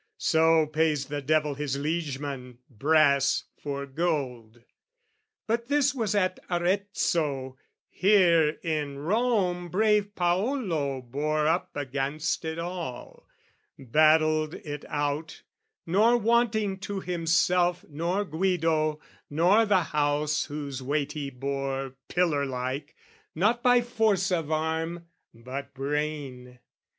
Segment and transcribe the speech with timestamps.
[0.17, 4.63] So pays the devil his liegeman, brass for gold.
[5.45, 7.55] But this was at Arezzo:
[7.87, 13.27] here in Rome Brave Paolo bore up against it all
[13.77, 15.43] Battled it out,
[15.85, 18.99] nor wanting to himself Nor Guido
[19.29, 22.95] nor the House whose weight he bore Pillar like,
[23.35, 26.57] not by force of arm but brain.